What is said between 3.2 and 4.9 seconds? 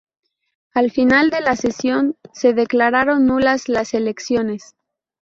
nulas las elecciones.